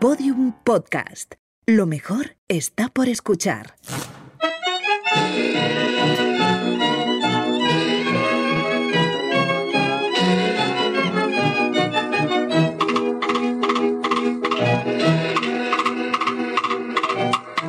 [0.00, 1.34] Podium Podcast.
[1.66, 3.74] Lo mejor está por escuchar.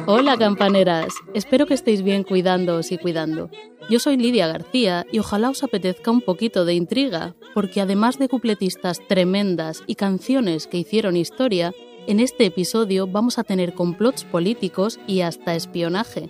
[0.05, 3.49] Hola campaneras, espero que estéis bien cuidándoos y cuidando.
[3.89, 8.29] Yo soy Lidia García y ojalá os apetezca un poquito de intriga, porque además de
[8.29, 11.73] cupletistas tremendas y canciones que hicieron historia,
[12.09, 16.27] en este episodio vamos a tener complots políticos y hasta espionaje.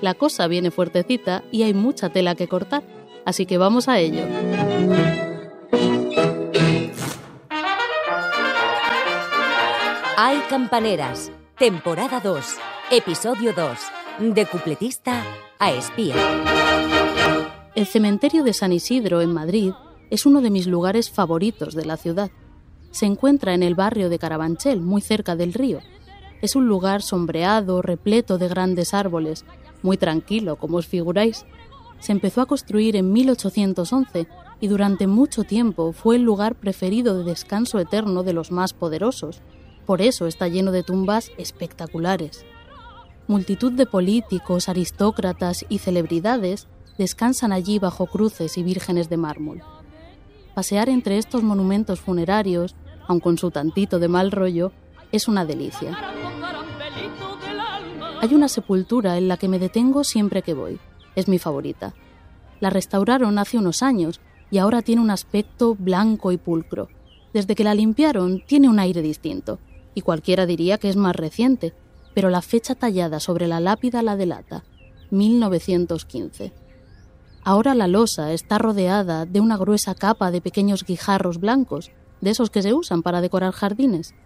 [0.00, 2.84] La cosa viene fuertecita y hay mucha tela que cortar,
[3.24, 4.22] así que vamos a ello.
[10.16, 12.44] Hay campaneras, temporada 2,
[12.92, 15.24] episodio 2, de cupletista
[15.58, 16.14] a espía.
[17.74, 19.72] El cementerio de San Isidro en Madrid
[20.08, 22.30] es uno de mis lugares favoritos de la ciudad.
[22.90, 25.80] Se encuentra en el barrio de Carabanchel, muy cerca del río.
[26.42, 29.44] Es un lugar sombreado, repleto de grandes árboles,
[29.82, 31.44] muy tranquilo, como os figuráis.
[31.98, 34.26] Se empezó a construir en 1811
[34.60, 39.40] y durante mucho tiempo fue el lugar preferido de descanso eterno de los más poderosos.
[39.86, 42.44] Por eso está lleno de tumbas espectaculares.
[43.28, 49.62] Multitud de políticos, aristócratas y celebridades descansan allí bajo cruces y vírgenes de mármol.
[50.56, 52.76] Pasear entre estos monumentos funerarios,
[53.06, 54.72] aun con su tantito de mal rollo,
[55.12, 55.94] es una delicia.
[58.22, 60.80] Hay una sepultura en la que me detengo siempre que voy.
[61.14, 61.92] Es mi favorita.
[62.58, 66.88] La restauraron hace unos años y ahora tiene un aspecto blanco y pulcro.
[67.34, 69.58] Desde que la limpiaron tiene un aire distinto,
[69.94, 71.74] y cualquiera diría que es más reciente,
[72.14, 74.64] pero la fecha tallada sobre la lápida la delata,
[75.10, 76.54] 1915.
[77.46, 82.50] Ahora la losa está rodeada de una gruesa capa de pequeños guijarros blancos, de esos
[82.50, 84.16] que se usan para decorar jardines.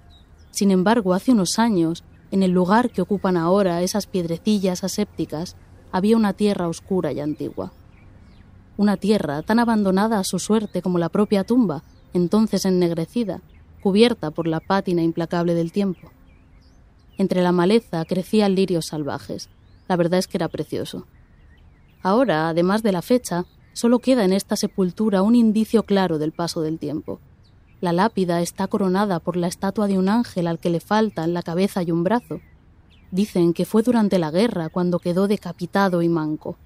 [0.51, 5.57] Sin embargo, hace unos años, en el lugar que ocupan ahora esas piedrecillas asépticas,
[5.93, 7.75] había una tierra oscura y antigua.
[8.79, 11.83] Una tierra tan abandonada a su suerte como la propia tumba,
[12.15, 13.43] entonces ennegrecida,
[13.83, 16.11] cubierta por la pátina implacable del tiempo.
[17.19, 19.51] Entre la maleza crecían lirios salvajes.
[19.89, 21.07] La verdad es que era precioso.
[22.03, 26.63] Ahora, además de la fecha, solo queda en esta sepultura un indicio claro del paso
[26.63, 27.21] del tiempo.
[27.81, 31.43] La lápida está coronada por la estatua de un ángel al que le faltan la
[31.43, 32.41] cabeza y un brazo.
[33.11, 36.57] Dicen que fue durante la guerra cuando quedó decapitado y manco.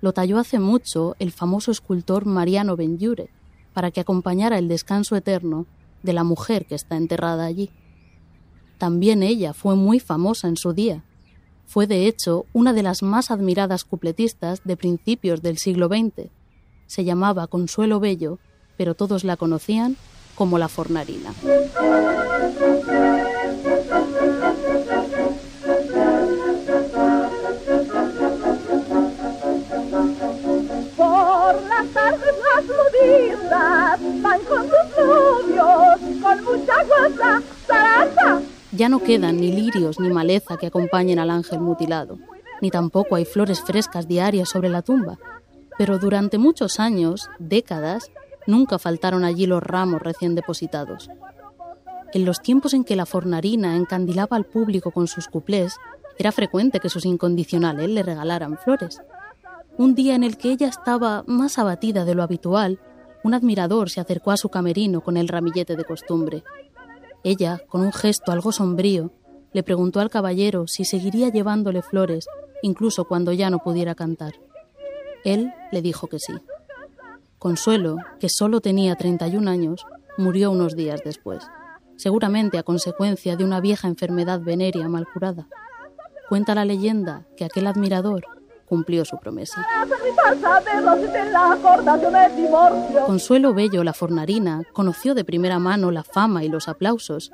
[0.00, 3.30] Lo talló hace mucho el famoso escultor Mariano Benjure
[3.72, 5.66] para que acompañara el descanso eterno
[6.02, 7.70] de la mujer que está enterrada allí.
[8.78, 11.04] También ella fue muy famosa en su día.
[11.68, 16.30] Fue de hecho una de las más admiradas cupletistas de principios del siglo XX.
[16.86, 18.38] Se llamaba Consuelo Bello,
[18.78, 19.98] pero todos la conocían
[20.34, 21.34] como la Fornarina.
[34.22, 37.57] Van con sus novios, con mucha guasa.
[38.78, 42.16] Ya no quedan ni lirios ni maleza que acompañen al ángel mutilado,
[42.60, 45.18] ni tampoco hay flores frescas diarias sobre la tumba.
[45.76, 48.12] Pero durante muchos años, décadas,
[48.46, 51.10] nunca faltaron allí los ramos recién depositados.
[52.12, 55.74] En los tiempos en que la fornarina encandilaba al público con sus cuplés,
[56.16, 59.02] era frecuente que sus incondicionales le regalaran flores.
[59.76, 62.78] Un día en el que ella estaba más abatida de lo habitual,
[63.24, 66.44] un admirador se acercó a su camerino con el ramillete de costumbre.
[67.24, 69.12] Ella, con un gesto algo sombrío,
[69.52, 72.26] le preguntó al caballero si seguiría llevándole flores,
[72.62, 74.34] incluso cuando ya no pudiera cantar.
[75.24, 76.34] Él le dijo que sí.
[77.38, 79.84] Consuelo, que solo tenía 31 años,
[80.16, 81.44] murió unos días después,
[81.96, 85.48] seguramente a consecuencia de una vieja enfermedad venérea mal curada.
[86.28, 88.24] Cuenta la leyenda que aquel admirador
[88.68, 89.66] cumplió su promesa.
[93.06, 97.32] Consuelo Bello, la fornarina, conoció de primera mano la fama y los aplausos.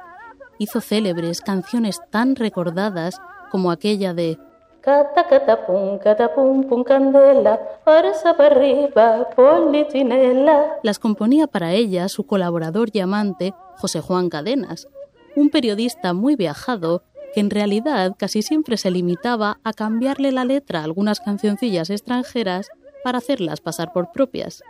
[0.59, 3.21] Hizo célebres canciones tan recordadas
[3.51, 4.39] como aquella de
[4.85, 8.13] Cata, cata, pum, cata, pum, pum, candela, para
[8.47, 10.77] arriba, politinela.
[10.83, 14.87] Las componía para ella su colaborador y amante, José Juan Cadenas,
[15.37, 17.03] un periodista muy viajado
[17.35, 22.69] que en realidad casi siempre se limitaba a cambiarle la letra a algunas cancioncillas extranjeras
[23.03, 24.63] para hacerlas pasar por propias.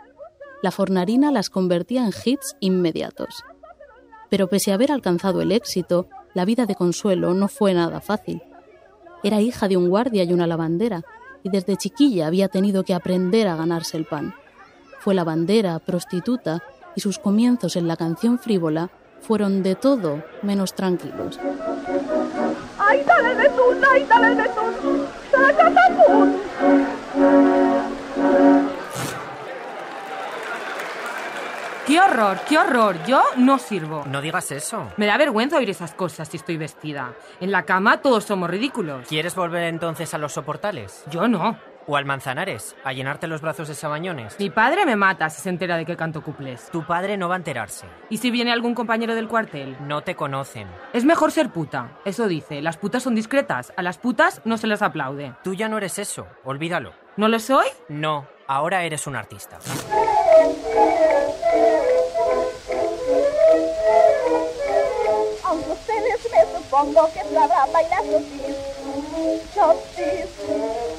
[0.63, 3.43] La fornarina las convertía en hits inmediatos.
[4.31, 8.41] Pero pese a haber alcanzado el éxito, la vida de Consuelo no fue nada fácil.
[9.23, 11.03] Era hija de un guardia y una lavandera,
[11.43, 14.33] y desde chiquilla había tenido que aprender a ganarse el pan.
[14.99, 16.63] Fue lavandera, prostituta,
[16.95, 18.89] y sus comienzos en la canción frívola
[19.21, 21.39] fueron de todo menos tranquilos.
[22.87, 23.83] ¡Ay, dale el betún!
[23.91, 25.07] ¡Ay, dale el betún!
[25.31, 26.41] ¡Sacatapún!
[31.87, 32.39] ¡Qué horror!
[32.47, 32.97] ¡Qué horror!
[33.05, 34.03] Yo no sirvo.
[34.07, 34.91] No digas eso.
[34.97, 37.13] Me da vergüenza oír esas cosas si estoy vestida.
[37.39, 39.07] En la cama todos somos ridículos.
[39.07, 41.03] ¿Quieres volver entonces a los soportales?
[41.09, 41.57] Yo no.
[41.87, 42.75] ¿O al Manzanares?
[42.83, 44.39] ¿A llenarte los brazos de sabañones?
[44.39, 46.69] Mi padre me mata si se entera de que canto cuplés.
[46.71, 47.85] Tu padre no va a enterarse.
[48.09, 49.77] ¿Y si viene algún compañero del cuartel?
[49.81, 50.67] No te conocen.
[50.93, 51.91] Es mejor ser puta.
[52.03, 52.61] Eso dice.
[52.61, 53.71] Las putas son discretas.
[53.77, 55.35] A las putas no se les aplaude.
[55.43, 56.25] Tú ya no eres eso.
[56.43, 56.93] Olvídalo.
[57.17, 57.67] ¿No lo soy?
[57.87, 59.59] No, ahora eres un artista.
[65.43, 68.57] Aunque ustedes me supongo que sabrán bailar chotis.
[69.53, 70.94] Chotis, chotis.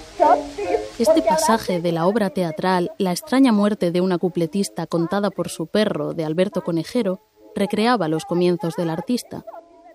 [0.99, 5.67] Este pasaje de la obra teatral La extraña muerte de una cupletista contada por su
[5.67, 7.21] perro de Alberto Conejero
[7.55, 9.45] recreaba los comienzos del artista.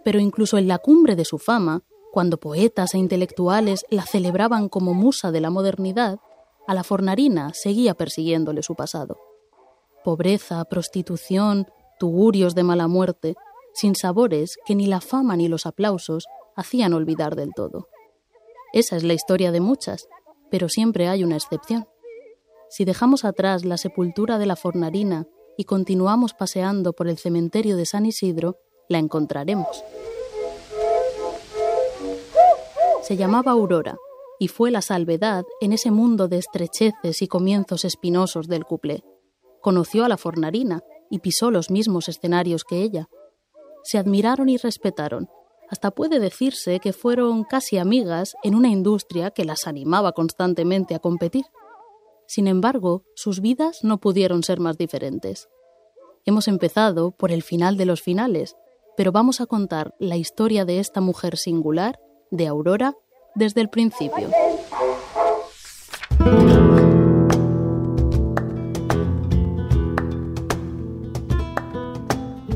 [0.03, 4.94] Pero incluso en la cumbre de su fama, cuando poetas e intelectuales la celebraban como
[4.94, 6.19] musa de la modernidad,
[6.68, 9.18] a la fornarina seguía persiguiéndole su pasado.
[10.03, 11.68] Pobreza, prostitución,
[12.00, 13.35] tugurios de mala muerte,
[13.73, 16.25] sin sabores que ni la fama ni los aplausos
[16.56, 17.88] hacían olvidar del todo.
[18.73, 20.07] Esa es la historia de muchas,
[20.50, 21.88] pero siempre hay una excepción.
[22.69, 25.27] Si dejamos atrás la sepultura de la fornarina
[25.57, 28.57] y continuamos paseando por el cementerio de San Isidro,
[28.88, 29.83] la encontraremos.
[33.01, 33.97] Se llamaba Aurora
[34.39, 39.03] y fue la salvedad en ese mundo de estrecheces y comienzos espinosos del cuplé.
[39.59, 43.09] Conoció a la fornarina y pisó los mismos escenarios que ella.
[43.83, 45.29] Se admiraron y respetaron.
[45.71, 51.00] Hasta puede decirse que fueron casi amigas en una industria que las animaba constantemente a
[51.00, 51.45] competir.
[52.27, 55.47] Sin embargo, sus vidas no pudieron ser más diferentes.
[56.25, 58.57] Hemos empezado por el final de los finales,
[58.97, 61.97] pero vamos a contar la historia de esta mujer singular,
[62.31, 62.97] de Aurora,
[63.33, 64.29] desde el principio.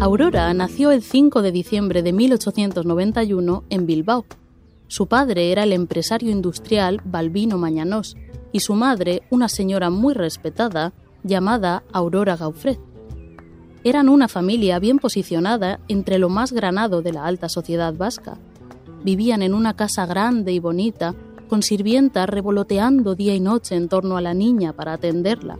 [0.05, 4.23] Aurora nació el 5 de diciembre de 1891 en Bilbao.
[4.87, 8.15] Su padre era el empresario industrial Balbino Mañanós
[8.51, 10.93] y su madre una señora muy respetada
[11.23, 12.79] llamada Aurora Gaufret.
[13.83, 18.37] Eran una familia bien posicionada entre lo más granado de la alta sociedad vasca.
[19.03, 21.15] Vivían en una casa grande y bonita,
[21.49, 25.57] con sirvientas revoloteando día y noche en torno a la niña para atenderla.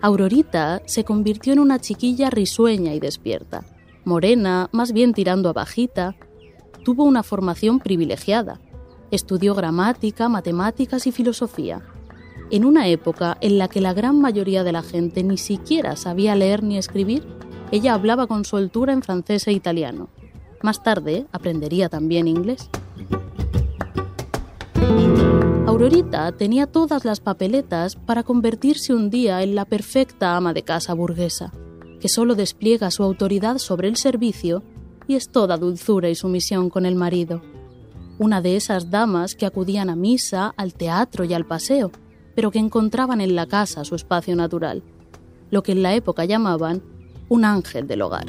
[0.00, 3.64] Aurorita se convirtió en una chiquilla risueña y despierta,
[4.04, 6.14] morena, más bien tirando a bajita.
[6.84, 8.60] Tuvo una formación privilegiada.
[9.10, 11.82] Estudió gramática, matemáticas y filosofía.
[12.50, 16.36] En una época en la que la gran mayoría de la gente ni siquiera sabía
[16.36, 17.26] leer ni escribir,
[17.72, 20.10] ella hablaba con soltura en francés e italiano.
[20.62, 22.70] Más tarde aprendería también inglés.
[25.68, 30.94] Aurorita tenía todas las papeletas para convertirse un día en la perfecta ama de casa
[30.94, 31.52] burguesa,
[32.00, 34.62] que solo despliega su autoridad sobre el servicio
[35.06, 37.42] y es toda dulzura y sumisión con el marido.
[38.18, 41.92] Una de esas damas que acudían a misa, al teatro y al paseo,
[42.34, 44.82] pero que encontraban en la casa su espacio natural,
[45.50, 46.80] lo que en la época llamaban
[47.28, 48.24] un ángel del hogar.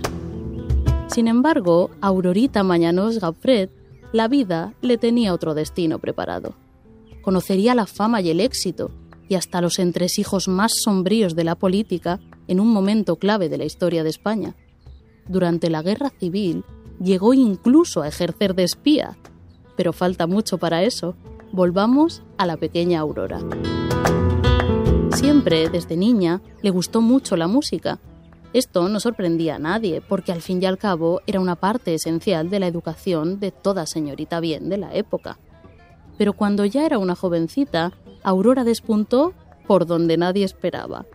[1.07, 3.71] Sin embargo, a Aurorita Mañanos Gaffret,
[4.11, 6.53] la vida le tenía otro destino preparado.
[7.21, 8.91] Conocería la fama y el éxito,
[9.27, 13.65] y hasta los entresijos más sombríos de la política en un momento clave de la
[13.65, 14.55] historia de España.
[15.27, 16.63] Durante la guerra civil,
[16.99, 19.17] llegó incluso a ejercer de espía.
[19.77, 21.15] Pero falta mucho para eso.
[21.51, 23.39] Volvamos a la pequeña Aurora.
[25.13, 27.99] Siempre, desde niña, le gustó mucho la música.
[28.53, 32.49] Esto no sorprendía a nadie, porque al fin y al cabo era una parte esencial
[32.49, 35.37] de la educación de toda señorita bien de la época.
[36.19, 39.33] Pero cuando ya era una jovencita, Aurora despuntó
[39.65, 41.05] por donde nadie esperaba.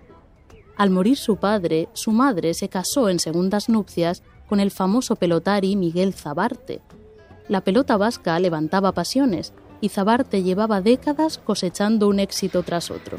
[0.79, 5.77] Al morir su padre, su madre se casó en segundas nupcias con el famoso pelotari
[5.77, 6.81] Miguel Zabarte.
[7.49, 13.19] La pelota vasca levantaba pasiones y Zabarte llevaba décadas cosechando un éxito tras otro.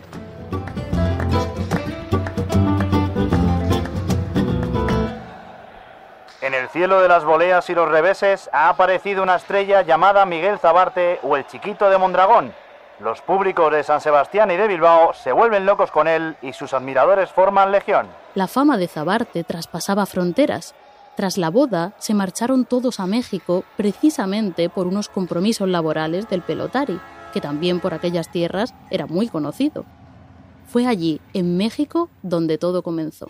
[6.46, 10.60] En el cielo de las boleas y los reveses ha aparecido una estrella llamada Miguel
[10.60, 12.54] Zabarte o el Chiquito de Mondragón.
[13.00, 16.76] Los públicos de San Sebastián y de Bilbao se vuelven locos con él y sus
[16.76, 18.06] admiradores forman legión.
[18.36, 20.76] La fama de Zabarte traspasaba fronteras.
[21.16, 27.00] Tras la boda, se marcharon todos a México precisamente por unos compromisos laborales del pelotari,
[27.34, 29.84] que también por aquellas tierras era muy conocido.
[30.68, 33.28] Fue allí, en México, donde todo comenzó.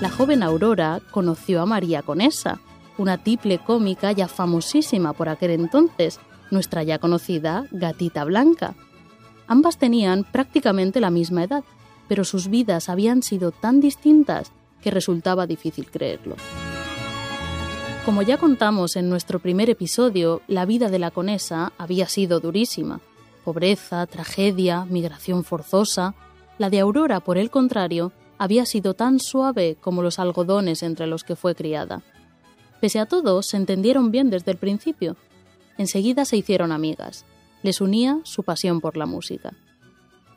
[0.00, 2.60] La joven Aurora conoció a María Conesa,
[2.98, 8.74] una tiple cómica ya famosísima por aquel entonces, nuestra ya conocida Gatita Blanca.
[9.46, 11.64] Ambas tenían prácticamente la misma edad,
[12.08, 14.52] pero sus vidas habían sido tan distintas
[14.82, 16.36] que resultaba difícil creerlo.
[18.04, 23.00] Como ya contamos en nuestro primer episodio, la vida de la conesa había sido durísima.
[23.44, 26.14] Pobreza, tragedia, migración forzosa.
[26.60, 31.24] La de Aurora, por el contrario, había sido tan suave como los algodones entre los
[31.24, 32.02] que fue criada.
[32.82, 35.16] Pese a todo, se entendieron bien desde el principio.
[35.78, 37.24] Enseguida se hicieron amigas.
[37.62, 39.54] Les unía su pasión por la música.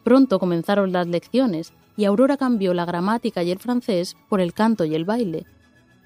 [0.05, 4.85] Pronto comenzaron las lecciones y Aurora cambió la gramática y el francés por el canto
[4.85, 5.45] y el baile.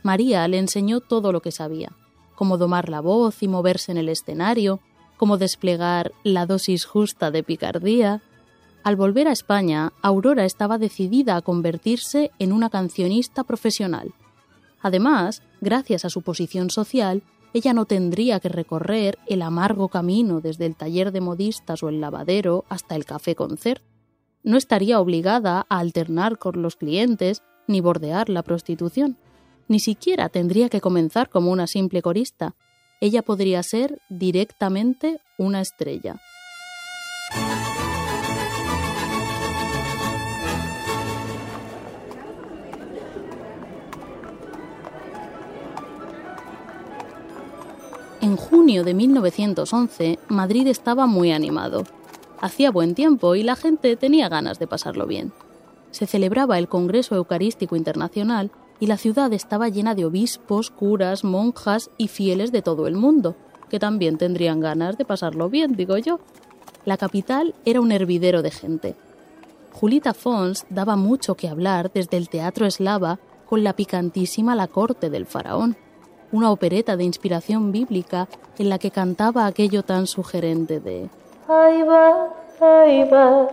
[0.01, 1.91] María le enseñó todo lo que sabía,
[2.33, 4.79] cómo domar la voz y moverse en el escenario,
[5.15, 8.23] cómo desplegar la dosis justa de picardía.
[8.87, 14.13] Al volver a España, Aurora estaba decidida a convertirse en una cancionista profesional.
[14.81, 17.21] Además, gracias a su posición social,
[17.53, 21.99] ella no tendría que recorrer el amargo camino desde el taller de modistas o el
[21.99, 23.83] lavadero hasta el café concert.
[24.41, 29.17] No estaría obligada a alternar con los clientes ni bordear la prostitución.
[29.67, 32.55] Ni siquiera tendría que comenzar como una simple corista.
[33.01, 36.21] Ella podría ser directamente una estrella.
[48.27, 51.85] En junio de 1911, Madrid estaba muy animado.
[52.41, 55.31] Hacía buen tiempo y la gente tenía ganas de pasarlo bien.
[55.91, 61.89] Se celebraba el Congreso Eucarístico Internacional y la ciudad estaba llena de obispos, curas, monjas
[61.97, 63.37] y fieles de todo el mundo,
[63.69, 66.19] que también tendrían ganas de pasarlo bien, digo yo.
[66.83, 68.95] La capital era un hervidero de gente.
[69.71, 75.09] Julita Fons daba mucho que hablar desde el teatro eslava con la picantísima La corte
[75.09, 75.77] del faraón,
[76.31, 81.09] una opereta de inspiración bíblica en la que cantaba aquello tan sugerente de
[81.47, 82.27] Ahí va,
[82.59, 83.47] ahí va,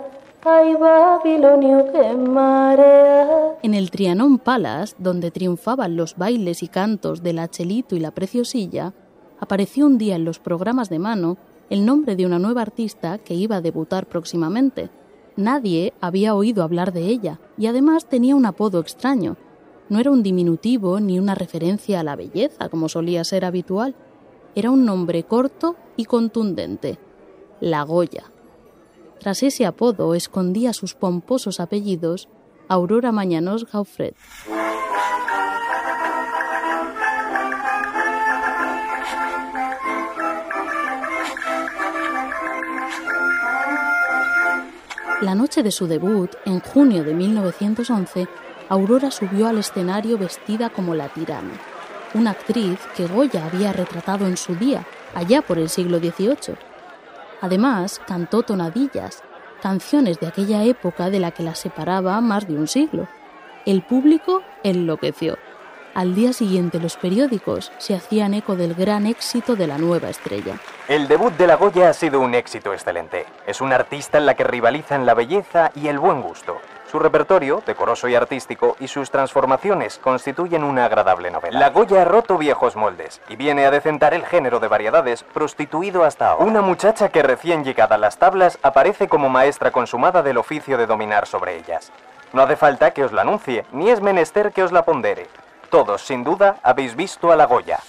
[0.45, 3.57] ahí Babilonio que marea.
[3.63, 8.93] En el Trianon Palace, donde triunfaban los bailes y cantos del Achelito y la Preciosilla,
[9.39, 11.37] apareció un día en los programas de mano
[11.71, 14.91] el nombre de una nueva artista que iba a debutar próximamente.
[15.37, 19.37] Nadie había oído hablar de ella y además tenía un apodo extraño.
[19.95, 23.95] No era un diminutivo ni una referencia a la belleza, como solía ser habitual.
[24.57, 26.99] Era un nombre corto y contundente,
[27.61, 28.25] La Goya.
[29.21, 32.29] Tras ese apodo escondía sus pomposos apellidos
[32.67, 34.17] Aurora Mañanos Gaufret.
[45.21, 48.27] La noche de su debut, en junio de 1911,
[48.69, 51.53] Aurora subió al escenario vestida como la tirana,
[52.15, 56.57] una actriz que Goya había retratado en su día, allá por el siglo XVIII.
[57.43, 59.23] Además, cantó tonadillas,
[59.63, 63.07] canciones de aquella época de la que la separaba más de un siglo.
[63.67, 65.37] El público enloqueció.
[65.95, 70.59] Al día siguiente los periódicos se hacían eco del gran éxito de la nueva estrella.
[70.89, 73.27] El debut de la Goya ha sido un éxito excelente.
[73.47, 76.59] Es una artista en la que rivalizan la belleza y el buen gusto.
[76.95, 81.59] Su repertorio, decoroso y artístico, y sus transformaciones constituyen una agradable novela.
[81.59, 86.05] La Goya ha roto viejos moldes y viene a decentar el género de variedades prostituido
[86.05, 86.45] hasta ahora.
[86.45, 90.87] Una muchacha que recién llegada a las tablas aparece como maestra consumada del oficio de
[90.87, 91.91] dominar sobre ellas.
[92.33, 95.27] No hace falta que os la anuncie, ni es menester que os la pondere.
[95.71, 97.81] Todos, sin duda, habéis visto a la Goya.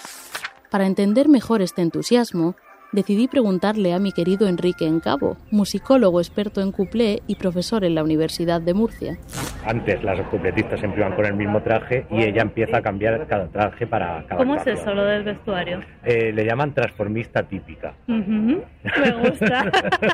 [0.72, 2.56] Para entender mejor este entusiasmo,
[2.92, 8.04] decidí preguntarle a mi querido Enrique Encabo, musicólogo experto en cuplé y profesor en la
[8.04, 9.18] Universidad de Murcia.
[9.66, 13.48] Antes las cupletistas siempre iban con el mismo traje y ella empieza a cambiar cada
[13.48, 15.82] traje para cada ¿Cómo es eso, lo del vestuario?
[16.04, 17.94] Eh, le llaman transformista típica.
[18.08, 19.72] Me gusta.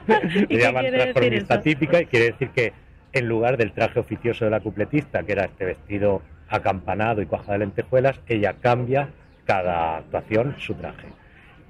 [0.50, 2.74] ¿Y le llaman transformista típica y quiere decir que
[3.14, 7.54] en lugar del traje oficioso de la cupletista, que era este vestido acampanado y cuajado
[7.54, 9.10] de lentejuelas, ella cambia
[9.46, 11.08] cada actuación su traje.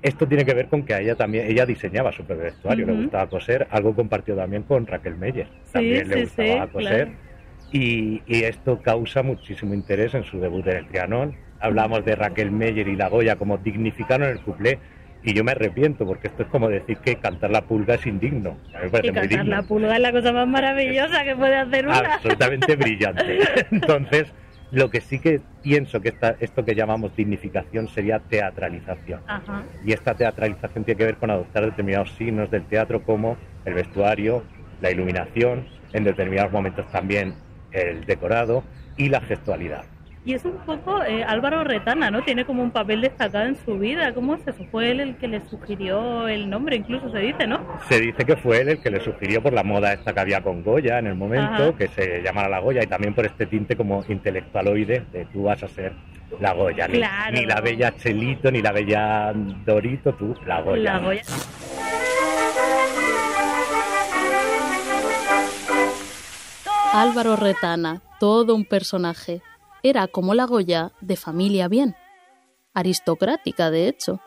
[0.01, 2.93] Esto tiene que ver con que a ella también, ella diseñaba su propio vestuario, le
[2.93, 7.05] gustaba coser, algo compartió también con Raquel Meyer, también le sí, gustaba sí, coser.
[7.07, 7.11] claro.
[7.73, 11.35] Y, y esto causa muchísimo interés en su debut en el Trianón.
[11.59, 14.79] Hablamos de Raquel Meyer y La Goya como dignificaron el cuplé.
[15.23, 18.57] Y yo me arrepiento porque esto es como decir que cantar la pulga es indigno.
[18.73, 19.55] A mí me parece Y muy cantar digno.
[19.55, 21.99] la pulga es la cosa más maravillosa que puede hacer una.
[22.15, 23.37] Absolutamente brillante.
[23.71, 24.33] Entonces,
[24.71, 29.21] lo que sí que pienso que esta, esto que llamamos dignificación sería teatralización.
[29.27, 29.63] Ajá.
[29.85, 34.43] Y esta teatralización tiene que ver con adoptar determinados signos del teatro como el vestuario,
[34.81, 37.35] la iluminación en determinados momentos también
[37.71, 38.63] el decorado
[38.97, 39.83] y la gestualidad.
[40.23, 42.21] Y es un poco eh, Álvaro Retana, ¿no?
[42.23, 44.13] Tiene como un papel destacado en su vida.
[44.13, 44.63] ¿Cómo es eso?
[44.69, 47.59] Fue él el que le sugirió el nombre, incluso se dice, ¿no?
[47.89, 50.41] Se dice que fue él el que le sugirió por la moda esta que había
[50.41, 51.73] con Goya en el momento, Ajá.
[51.75, 55.63] que se llamara la Goya, y también por este tinte como intelectualoide de tú vas
[55.63, 55.93] a ser
[56.39, 56.87] la Goya.
[56.87, 57.33] Ni, Claro.
[57.33, 60.83] ni la bella Chelito, ni la bella Dorito, tú, la Goya.
[60.93, 61.21] La Goya.
[66.93, 69.41] Álvaro Retana, todo un personaje.
[69.83, 71.95] Era como la Goya de familia bien.
[72.73, 74.19] Aristocrática, de hecho.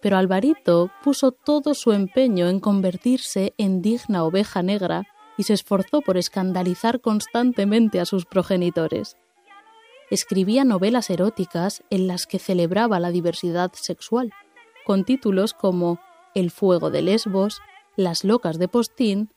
[0.00, 6.02] Pero Alvarito puso todo su empeño en convertirse en digna oveja negra y se esforzó
[6.02, 9.16] por escandalizar constantemente a sus progenitores.
[10.10, 14.32] Escribía novelas eróticas en las que celebraba la diversidad sexual,
[14.86, 16.00] con títulos como
[16.34, 17.60] El fuego de Lesbos,
[17.96, 19.30] Las locas de Postín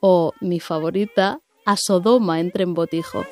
[0.00, 3.24] o, mi favorita, A Sodoma entre en botijo.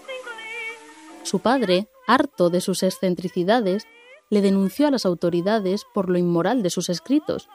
[1.26, 3.83] Su padre, harto de sus excentricidades,
[4.30, 7.49] le denunció a las autoridades por lo inmoral de sus escritos.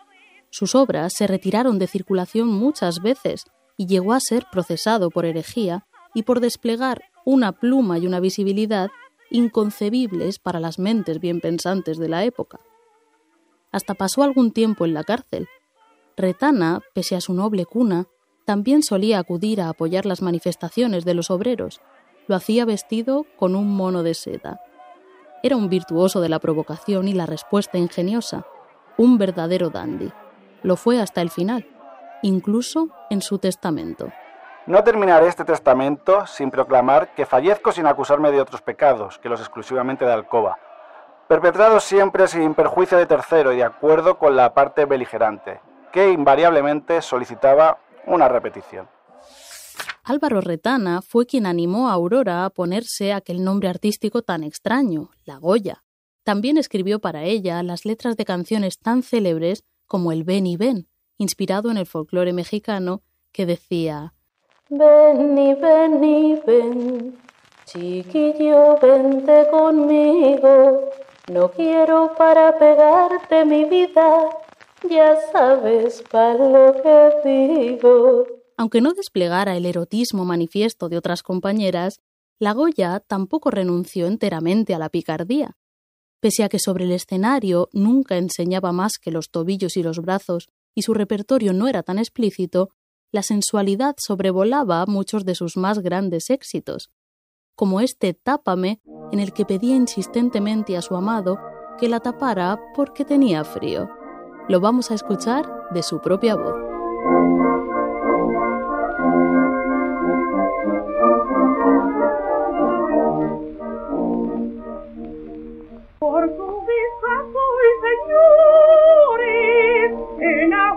[0.50, 3.46] Sus obras se retiraron de circulación muchas veces
[3.78, 8.92] y llegó a ser procesado por herejía y por desplegar una pluma y una visibilidad
[9.30, 12.60] inconcebibles para las mentes bien pensantes de la época.
[13.72, 15.48] Hasta pasó algún tiempo en la cárcel.
[16.18, 18.08] Retana, pese a su noble cuna,
[18.44, 21.80] también solía acudir a apoyar las manifestaciones de los obreros.
[22.32, 24.62] Lo hacía vestido con un mono de seda.
[25.44, 28.46] Era un virtuoso de la provocación y la respuesta ingeniosa,
[28.96, 30.14] un verdadero dandy.
[30.64, 31.68] Lo fue hasta el final,
[32.22, 34.14] incluso en su testamento.
[34.66, 39.42] No terminaré este testamento sin proclamar que fallezco sin acusarme de otros pecados que los
[39.42, 40.58] exclusivamente de alcoba,
[41.28, 45.60] perpetrados siempre sin perjuicio de tercero y de acuerdo con la parte beligerante,
[45.92, 48.88] que invariablemente solicitaba una repetición.
[50.04, 55.38] Álvaro Retana fue quien animó a Aurora a ponerse aquel nombre artístico tan extraño, la
[55.38, 55.84] Goya.
[56.24, 60.88] También escribió para ella las letras de canciones tan célebres como el Ven y Ven,
[61.18, 64.14] inspirado en el folclore mexicano, que decía
[64.70, 67.18] Ven y ven y ven,
[67.66, 70.90] chiquillo, vente conmigo.
[71.32, 74.30] No quiero para pegarte mi vida,
[74.90, 78.41] ya sabes para lo que digo.
[78.62, 82.00] Aunque no desplegara el erotismo manifiesto de otras compañeras,
[82.38, 85.58] la Goya tampoco renunció enteramente a la picardía.
[86.20, 90.48] Pese a que sobre el escenario nunca enseñaba más que los tobillos y los brazos
[90.76, 92.70] y su repertorio no era tan explícito,
[93.12, 96.92] la sensualidad sobrevolaba muchos de sus más grandes éxitos,
[97.56, 98.80] como este Tápame,
[99.12, 101.40] en el que pedía insistentemente a su amado
[101.80, 103.90] que la tapara porque tenía frío.
[104.48, 107.41] Lo vamos a escuchar de su propia voz.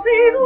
[0.04, 0.40] Nacido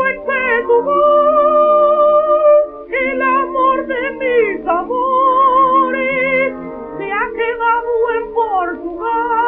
[0.66, 6.54] tu voz, el amor de mis amores
[6.98, 9.47] se ha quedado en Portugal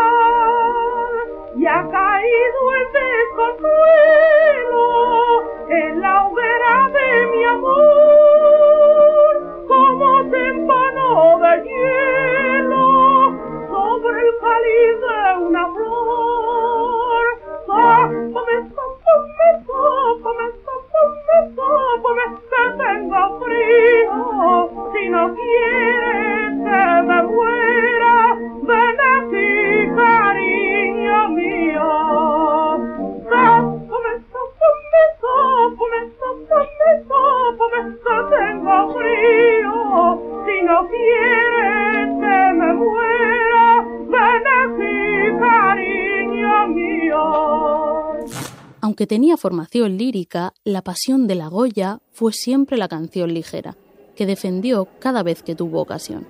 [49.11, 53.77] tenía formación lírica, la pasión de la Goya fue siempre la canción ligera,
[54.15, 56.29] que defendió cada vez que tuvo ocasión.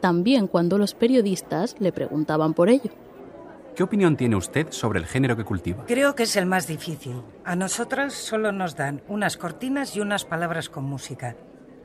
[0.00, 2.92] También cuando los periodistas le preguntaban por ello.
[3.74, 5.86] ¿Qué opinión tiene usted sobre el género que cultiva?
[5.88, 7.20] Creo que es el más difícil.
[7.44, 11.34] A nosotras solo nos dan unas cortinas y unas palabras con música.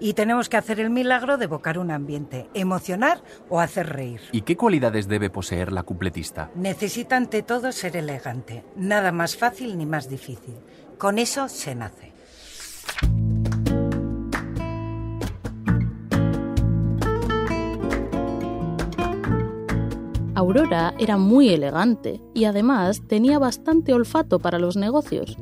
[0.04, 4.20] Y tenemos que hacer el milagro de evocar un ambiente, emocionar o hacer reír.
[4.34, 6.52] ¿Y qué cualidades debe poseer la cupletista?
[6.56, 8.66] Necesita ante todo ser elegante.
[8.76, 10.56] Nada más fácil ni más difícil.
[10.98, 12.12] Con eso se nace.
[20.36, 25.38] Aurora era muy elegante y además tenía bastante olfato para los negocios.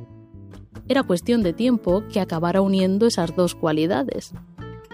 [0.88, 4.34] Era cuestión de tiempo que acabara uniendo esas dos cualidades.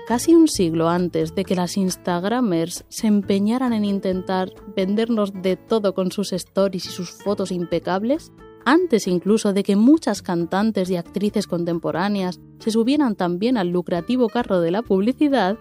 [0.07, 5.93] Casi un siglo antes de que las Instagramers se empeñaran en intentar vendernos de todo
[5.93, 8.31] con sus stories y sus fotos impecables,
[8.63, 14.61] antes incluso de que muchas cantantes y actrices contemporáneas se subieran también al lucrativo carro
[14.61, 15.57] de la publicidad,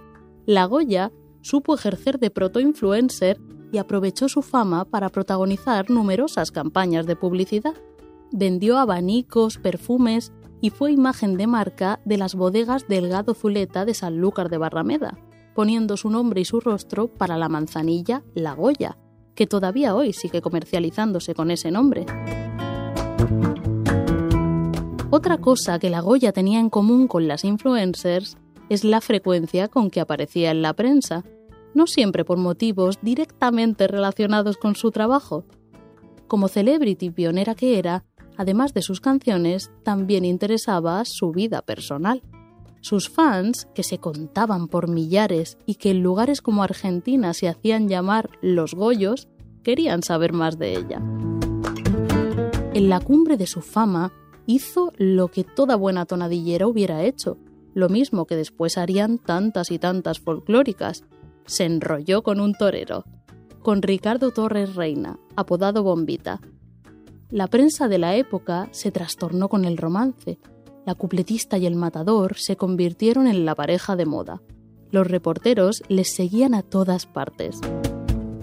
[0.47, 3.41] la Goya supo ejercer de proto-influencer
[3.73, 7.75] y aprovechó su fama para protagonizar numerosas campañas de publicidad.
[8.31, 14.49] Vendió abanicos, perfumes y fue imagen de marca de las bodegas Delgado Zuleta de Sanlúcar
[14.49, 15.19] de Barrameda,
[15.55, 18.97] poniendo su nombre y su rostro para la manzanilla La Goya,
[19.35, 22.07] que todavía hoy sigue comercializándose con ese nombre.
[25.11, 28.37] Otra cosa que La Goya tenía en común con las influencers
[28.69, 31.25] es la frecuencia con que aparecía en la prensa,
[31.75, 35.45] no siempre por motivos directamente relacionados con su trabajo.
[36.27, 38.05] Como celebrity pionera que era,
[38.37, 42.23] además de sus canciones, también interesaba su vida personal.
[42.81, 47.89] Sus fans, que se contaban por millares y que en lugares como Argentina se hacían
[47.89, 49.29] llamar los Goyos,
[49.63, 51.03] querían saber más de ella.
[52.75, 54.13] En la cumbre de su fama,
[54.47, 57.39] hizo lo que toda buena tonadillera hubiera hecho,
[57.75, 61.05] lo mismo que después harían tantas y tantas folclóricas,
[61.47, 63.05] se enrolló con un torero,
[63.63, 66.41] con Ricardo Torres Reina, apodado Bombita.
[67.31, 70.39] La prensa de la época se trastornó con el romance.
[70.85, 74.43] La cupletista y el matador se convirtieron en la pareja de moda.
[74.93, 77.61] Los reporteros les seguían a todas partes.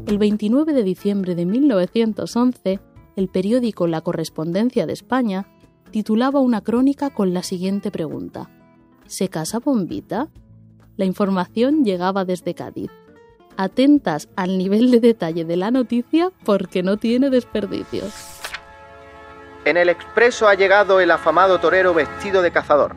[0.05, 2.81] El 29 de diciembre de 1911,
[3.15, 5.47] el periódico La Correspondencia de España
[5.91, 8.49] titulaba una crónica con la siguiente pregunta.
[9.07, 10.27] ¿Se casa Bombita?
[10.97, 12.91] La información llegaba desde Cádiz.
[13.55, 18.03] Atentas al nivel de detalle de la noticia porque no tiene desperdicio.
[19.65, 22.95] En el expreso ha llegado el afamado torero vestido de cazador.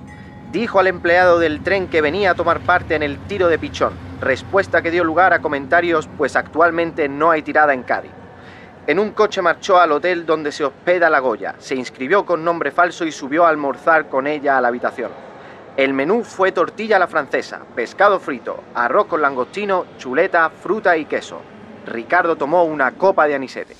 [0.50, 3.92] Dijo al empleado del tren que venía a tomar parte en el tiro de pichón,
[4.20, 8.10] respuesta que dio lugar a comentarios pues actualmente no hay tirada en Cádiz.
[8.88, 12.72] En un coche marchó al hotel donde se hospeda la Goya, se inscribió con nombre
[12.72, 15.12] falso y subió a almorzar con ella a la habitación.
[15.76, 21.04] El menú fue tortilla a la francesa, pescado frito, arroz con langostino, chuleta, fruta y
[21.04, 21.40] queso.
[21.86, 23.76] Ricardo tomó una copa de anisete.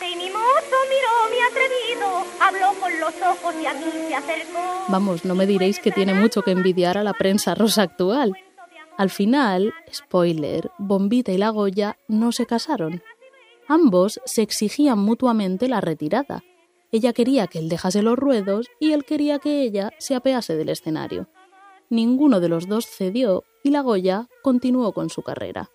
[0.00, 4.84] Y mimoso miró mi atrevido, habló con los ojos y a se acercó.
[4.88, 8.32] Vamos, no me diréis que tiene mucho que envidiar a la prensa rosa actual.
[8.96, 13.02] Al final, spoiler, Bombita y la Goya no se casaron.
[13.66, 16.42] Ambos se exigían mutuamente la retirada,
[16.90, 20.70] ella quería que él dejase los ruedos y él quería que ella se apease del
[20.70, 21.28] escenario.
[21.90, 25.70] Ninguno de los dos cedió y la Goya continuó con su carrera.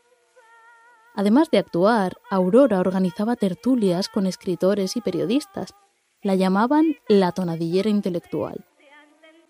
[1.15, 5.73] Además de actuar, Aurora organizaba tertulias con escritores y periodistas.
[6.21, 8.65] La llamaban la tonadillera intelectual.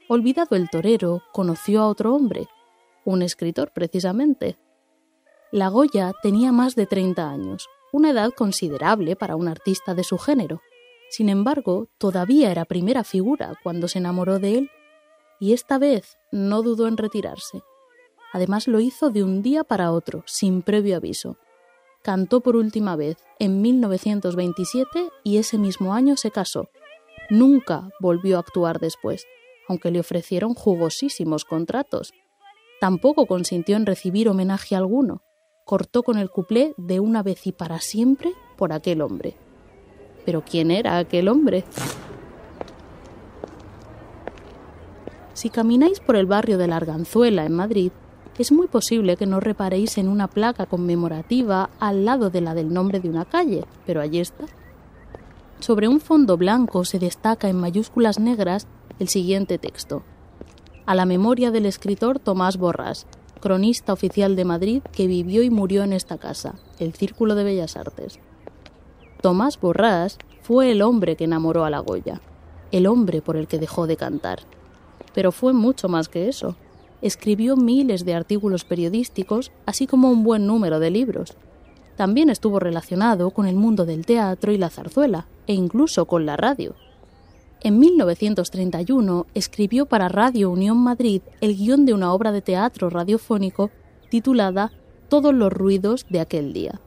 [0.09, 2.47] Olvidado el torero, conoció a otro hombre,
[3.05, 4.57] un escritor precisamente.
[5.51, 10.17] La Goya tenía más de 30 años, una edad considerable para un artista de su
[10.17, 10.61] género.
[11.09, 14.71] Sin embargo, todavía era primera figura cuando se enamoró de él,
[15.39, 17.61] y esta vez no dudó en retirarse.
[18.33, 21.37] Además lo hizo de un día para otro, sin previo aviso.
[22.03, 26.67] Cantó por última vez en 1927 y ese mismo año se casó.
[27.29, 29.25] Nunca volvió a actuar después,
[29.69, 32.11] aunque le ofrecieron jugosísimos contratos.
[32.81, 35.23] Tampoco consintió en recibir homenaje alguno.
[35.63, 39.37] Cortó con el cuplé de una vez y para siempre por aquel hombre.
[40.25, 41.63] Pero ¿quién era aquel hombre?
[45.31, 47.93] Si camináis por el barrio de la Arganzuela en Madrid,
[48.37, 52.73] es muy posible que no reparéis en una placa conmemorativa al lado de la del
[52.73, 54.45] nombre de una calle, pero allí está.
[55.59, 58.67] Sobre un fondo blanco se destaca en mayúsculas negras
[58.99, 60.03] el siguiente texto.
[60.85, 63.05] A la memoria del escritor Tomás Borrás,
[63.39, 67.77] cronista oficial de Madrid que vivió y murió en esta casa, el Círculo de Bellas
[67.77, 68.19] Artes.
[69.21, 72.19] Tomás Borrás fue el hombre que enamoró a la Goya,
[72.71, 74.39] el hombre por el que dejó de cantar.
[75.13, 76.57] Pero fue mucho más que eso.
[77.03, 81.35] Escribió miles de artículos periodísticos, así como un buen número de libros.
[81.95, 86.35] También estuvo relacionado con el mundo del teatro y la zarzuela, e incluso con la
[86.35, 86.73] radio.
[87.61, 93.69] En 1931 escribió para Radio Unión Madrid el guion de una obra de teatro radiofónico
[94.09, 94.71] titulada
[95.09, 96.81] Todos los ruidos de aquel día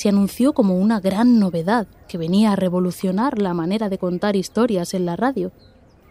[0.00, 4.94] se anunció como una gran novedad que venía a revolucionar la manera de contar historias
[4.94, 5.52] en la radio.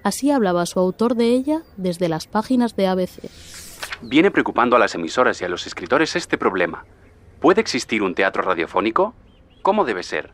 [0.04, 3.30] Así hablaba su autor de ella desde las páginas de ABC.
[4.02, 6.86] Viene preocupando a las emisoras y a los escritores este problema.
[7.42, 9.14] ¿Puede existir un teatro radiofónico?
[9.62, 10.34] ¿Cómo debe ser?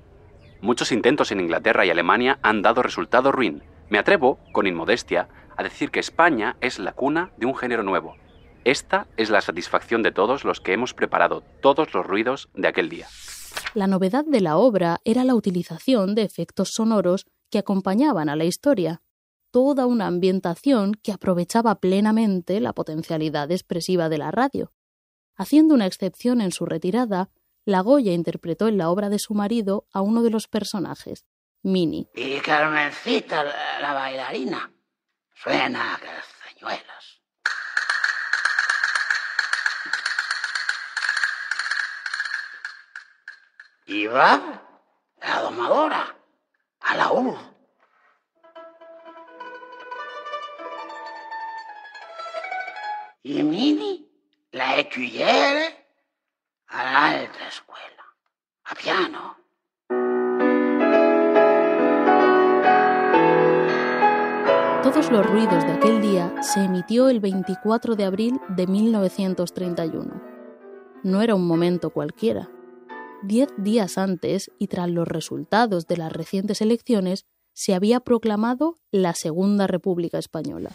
[0.61, 3.63] Muchos intentos en Inglaterra y Alemania han dado resultado ruin.
[3.89, 8.15] Me atrevo, con inmodestia, a decir que España es la cuna de un género nuevo.
[8.63, 12.89] Esta es la satisfacción de todos los que hemos preparado todos los ruidos de aquel
[12.89, 13.07] día.
[13.73, 18.45] La novedad de la obra era la utilización de efectos sonoros que acompañaban a la
[18.45, 19.01] historia,
[19.55, 24.73] toda una ambientación que aprovechaba plenamente la potencialidad expresiva de la radio.
[25.37, 27.29] Haciendo una excepción en su retirada,
[27.63, 31.25] la Goya interpretó en la obra de su marido a uno de los personajes,
[31.63, 32.09] Mini.
[32.13, 34.73] Y Carmencita, la, la bailarina,
[35.33, 37.21] suena a castañuelas.
[43.85, 44.61] Y va
[45.21, 46.13] la domadora,
[46.81, 47.54] a la U.
[53.27, 54.07] Y Mini,
[54.51, 55.87] la écuyere,
[56.67, 58.05] a la alta escuela,
[58.65, 59.37] a piano.
[64.83, 70.21] Todos los ruidos de aquel día se emitió el 24 de abril de 1931.
[71.01, 72.51] No era un momento cualquiera.
[73.23, 79.15] Diez días antes, y tras los resultados de las recientes elecciones, se había proclamado la
[79.15, 80.69] Segunda República Española.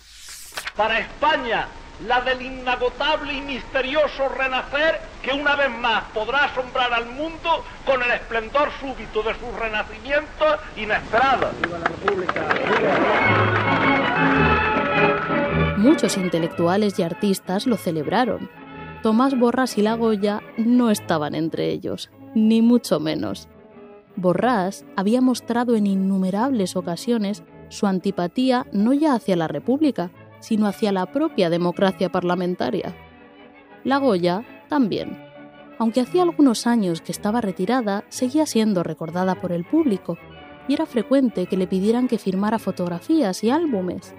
[0.76, 1.68] Para España,
[2.06, 8.02] la del inagotable y misterioso renacer que una vez más podrá asombrar al mundo con
[8.02, 11.54] el esplendor súbito de sus renacimientos inesperados.
[15.76, 18.50] Muchos intelectuales y artistas lo celebraron.
[19.02, 23.48] Tomás Borrás y La Goya no estaban entre ellos, ni mucho menos.
[24.16, 30.10] Borrás había mostrado en innumerables ocasiones su antipatía no ya hacia la República,
[30.40, 32.94] sino hacia la propia democracia parlamentaria.
[33.84, 35.18] La Goya también.
[35.78, 40.18] Aunque hacía algunos años que estaba retirada, seguía siendo recordada por el público,
[40.68, 44.14] y era frecuente que le pidieran que firmara fotografías y álbumes.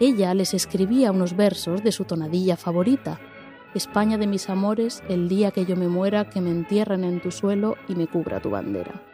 [0.00, 3.20] Ella les escribía unos versos de su tonadilla favorita.
[3.74, 7.30] España de mis amores, el día que yo me muera, que me entierren en tu
[7.30, 9.13] suelo y me cubra tu bandera.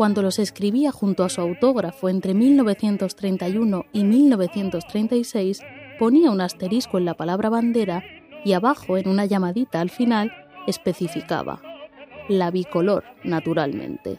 [0.00, 5.60] Cuando los escribía junto a su autógrafo entre 1931 y 1936,
[5.98, 8.02] ponía un asterisco en la palabra bandera
[8.42, 10.32] y abajo, en una llamadita al final,
[10.66, 11.60] especificaba
[12.30, 14.18] la bicolor, naturalmente.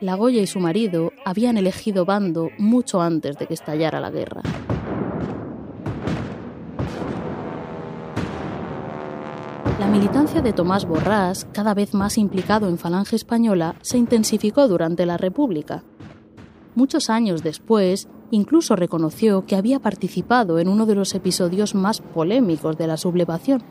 [0.00, 4.42] La Goya y su marido habían elegido bando mucho antes de que estallara la guerra.
[9.80, 15.06] La militancia de Tomás Borrás, cada vez más implicado en Falange Española, se intensificó durante
[15.06, 15.84] la República.
[16.74, 22.76] Muchos años después, incluso reconoció que había participado en uno de los episodios más polémicos
[22.76, 23.62] de la sublevación.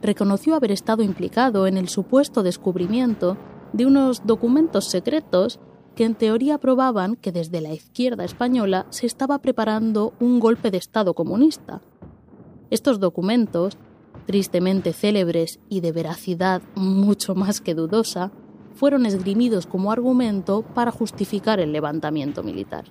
[0.00, 3.36] Reconoció haber estado implicado en el supuesto descubrimiento
[3.74, 5.60] de unos documentos secretos
[5.94, 10.78] que en teoría probaban que desde la izquierda española se estaba preparando un golpe de
[10.78, 11.82] Estado comunista.
[12.70, 13.76] Estos documentos
[14.28, 18.30] tristemente célebres y de veracidad mucho más que dudosa,
[18.74, 22.84] fueron esgrimidos como argumento para justificar el levantamiento militar.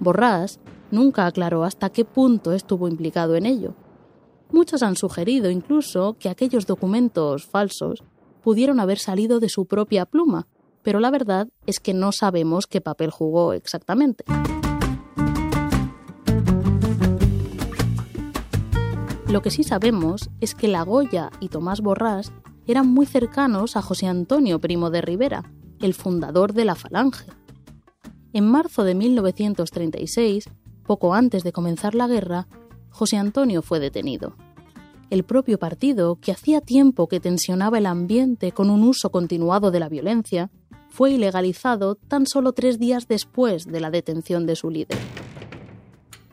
[0.00, 0.58] Borrás
[0.90, 3.76] nunca aclaró hasta qué punto estuvo implicado en ello.
[4.50, 8.02] Muchos han sugerido incluso que aquellos documentos falsos
[8.42, 10.48] pudieron haber salido de su propia pluma,
[10.82, 14.24] pero la verdad es que no sabemos qué papel jugó exactamente.
[19.34, 22.32] Lo que sí sabemos es que La Goya y Tomás Borrás
[22.68, 27.26] eran muy cercanos a José Antonio Primo de Rivera, el fundador de la Falange.
[28.32, 30.44] En marzo de 1936,
[30.86, 32.46] poco antes de comenzar la guerra,
[32.90, 34.36] José Antonio fue detenido.
[35.10, 39.80] El propio partido, que hacía tiempo que tensionaba el ambiente con un uso continuado de
[39.80, 40.52] la violencia,
[40.90, 44.98] fue ilegalizado tan solo tres días después de la detención de su líder.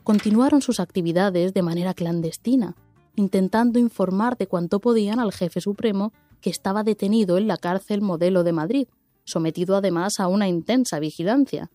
[0.04, 2.76] Continuaron sus actividades de manera clandestina,
[3.15, 8.43] intentando informar de cuanto podían al jefe supremo que estaba detenido en la cárcel modelo
[8.43, 8.88] de Madrid,
[9.24, 11.69] sometido además a una intensa vigilancia.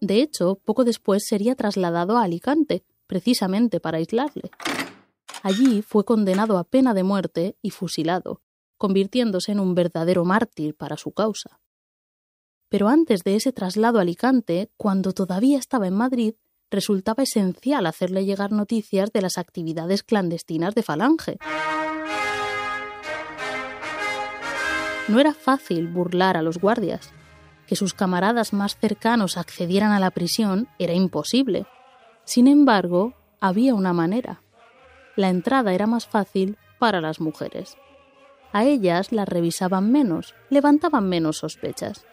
[0.00, 4.50] De hecho, poco después sería trasladado a Alicante, precisamente para aislarle.
[5.42, 8.40] Allí fue condenado a pena de muerte y fusilado,
[8.78, 11.60] convirtiéndose en un verdadero mártir para su causa.
[12.68, 16.34] Pero antes de ese traslado a Alicante, cuando todavía estaba en Madrid,
[16.70, 21.38] resultaba esencial hacerle llegar noticias de las actividades clandestinas de Falange.
[25.08, 27.12] No era fácil burlar a los guardias.
[27.66, 31.66] Que sus camaradas más cercanos accedieran a la prisión era imposible.
[32.24, 34.42] Sin embargo, había una manera.
[35.14, 37.76] La entrada era más fácil para las mujeres.
[38.52, 42.04] A ellas las revisaban menos, levantaban menos sospechas.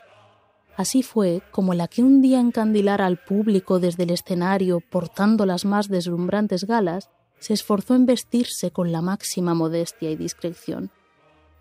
[0.75, 5.65] Así fue como la que un día encandilara al público desde el escenario portando las
[5.65, 7.09] más deslumbrantes galas,
[7.39, 10.91] se esforzó en vestirse con la máxima modestia y discreción.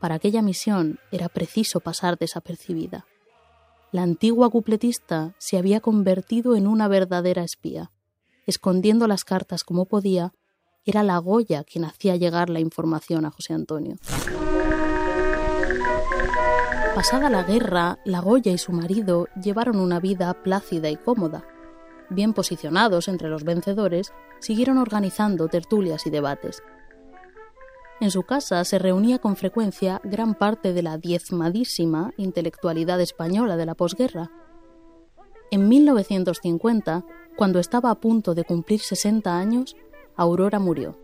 [0.00, 3.06] Para aquella misión era preciso pasar desapercibida.
[3.90, 7.90] La antigua cupletista se había convertido en una verdadera espía.
[8.46, 10.32] Escondiendo las cartas como podía,
[10.84, 13.96] era la Goya quien hacía llegar la información a José Antonio.
[16.94, 21.44] Pasada la guerra, la Goya y su marido llevaron una vida plácida y cómoda.
[22.10, 26.62] Bien posicionados entre los vencedores, siguieron organizando tertulias y debates.
[28.00, 33.64] En su casa se reunía con frecuencia gran parte de la diezmadísima intelectualidad española de
[33.64, 34.30] la posguerra.
[35.50, 37.04] En 1950,
[37.36, 39.76] cuando estaba a punto de cumplir 60 años,
[40.16, 40.98] Aurora murió.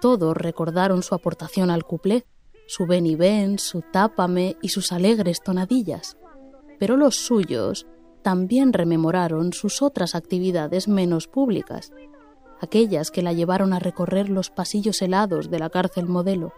[0.00, 2.26] Todos recordaron su aportación al cuplé,
[2.66, 6.16] su ven y ven, su tápame y sus alegres tonadillas.
[6.78, 7.86] Pero los suyos
[8.22, 11.92] también rememoraron sus otras actividades menos públicas,
[12.60, 16.52] aquellas que la llevaron a recorrer los pasillos helados de la cárcel modelo,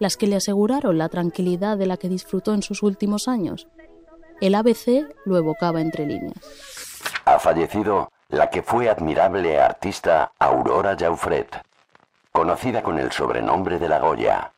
[0.00, 3.68] las que le aseguraron la tranquilidad de la que disfrutó en sus últimos años.
[4.40, 6.34] El ABC lo evocaba entre líneas.
[7.24, 11.62] Ha fallecido la que fue admirable artista Aurora Jaufret,
[12.32, 14.53] conocida con el sobrenombre de la Goya.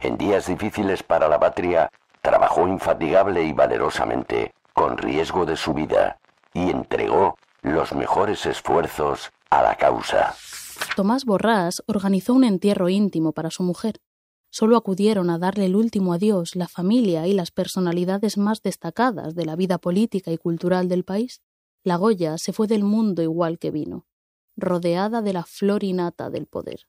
[0.00, 1.90] En días difíciles para la patria,
[2.22, 6.18] trabajó infatigable y valerosamente, con riesgo de su vida,
[6.54, 10.34] y entregó los mejores esfuerzos a la causa.
[10.96, 14.00] Tomás Borrás organizó un entierro íntimo para su mujer.
[14.50, 19.44] Solo acudieron a darle el último adiós la familia y las personalidades más destacadas de
[19.44, 21.42] la vida política y cultural del país.
[21.84, 24.06] La Goya se fue del mundo igual que vino,
[24.56, 26.80] rodeada de la flor innata del poder.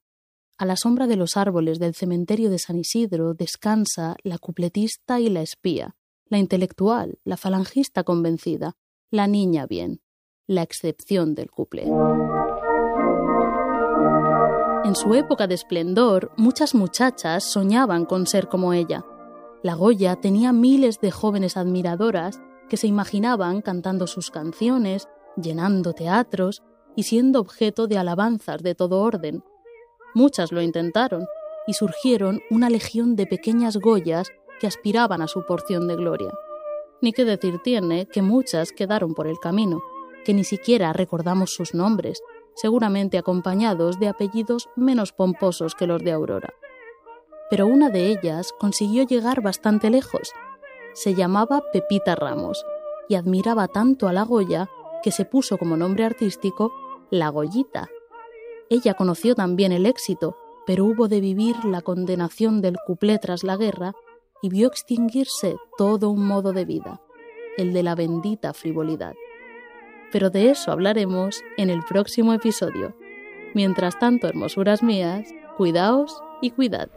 [0.61, 5.27] A la sombra de los árboles del cementerio de San Isidro descansa la cupletista y
[5.27, 5.95] la espía,
[6.29, 8.75] la intelectual, la falangista convencida,
[9.09, 10.01] la niña bien,
[10.45, 11.85] la excepción del cuplé.
[14.85, 19.03] En su época de esplendor, muchas muchachas soñaban con ser como ella.
[19.63, 25.07] La Goya tenía miles de jóvenes admiradoras que se imaginaban cantando sus canciones,
[25.41, 26.61] llenando teatros
[26.95, 29.43] y siendo objeto de alabanzas de todo orden,
[30.13, 31.25] Muchas lo intentaron
[31.67, 36.31] y surgieron una legión de pequeñas Goyas que aspiraban a su porción de gloria.
[37.01, 39.81] Ni qué decir tiene que muchas quedaron por el camino,
[40.23, 42.21] que ni siquiera recordamos sus nombres,
[42.55, 46.53] seguramente acompañados de apellidos menos pomposos que los de Aurora.
[47.49, 50.31] Pero una de ellas consiguió llegar bastante lejos.
[50.93, 52.63] Se llamaba Pepita Ramos
[53.09, 54.69] y admiraba tanto a la Goya
[55.03, 56.71] que se puso como nombre artístico
[57.09, 57.89] La Goyita,
[58.71, 63.57] ella conoció también el éxito, pero hubo de vivir la condenación del cuplé tras la
[63.57, 63.91] guerra
[64.41, 67.01] y vio extinguirse todo un modo de vida,
[67.57, 69.13] el de la bendita frivolidad.
[70.13, 72.95] Pero de eso hablaremos en el próximo episodio.
[73.53, 76.89] Mientras tanto, hermosuras mías, cuidaos y cuidad.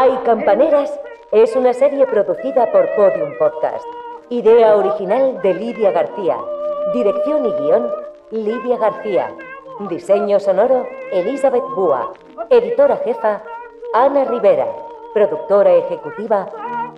[0.00, 0.98] Hay Campaneras
[1.30, 3.84] es una serie producida por Podium Podcast.
[4.30, 6.38] Idea original de Lidia García.
[6.94, 7.86] Dirección y guion,
[8.30, 9.30] Lidia García.
[9.90, 12.14] Diseño sonoro, Elizabeth Búa.
[12.48, 13.42] Editora jefa,
[13.92, 14.68] Ana Rivera.
[15.12, 16.48] Productora ejecutiva,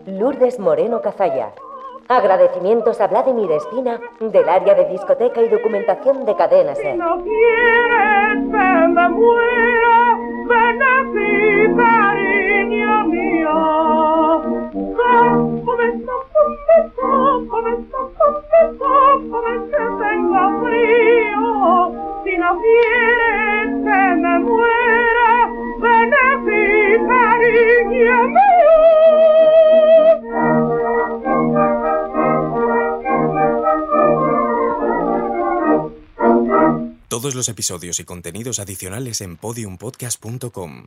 [0.06, 1.50] Lourdes Moreno Cazalla.
[2.06, 6.96] Agradecimientos a Vladimir Espina del área de discoteca y documentación de Cadena Ser.
[6.98, 7.92] No quieres
[37.08, 40.86] Todos los episodios y contenidos adicionales en podiumpodcast.com.